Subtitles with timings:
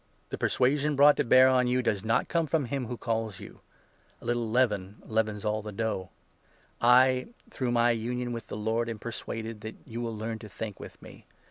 [0.29, 3.39] The persuasion brought to bear 8 on you does not come from him who calls
[3.39, 3.59] you.
[4.19, 6.09] A little leaven 9 leavens all the dough.
[6.81, 10.49] I, through my union with the Lord, 10 am persuaded that you will learn to
[10.49, 11.27] think with me.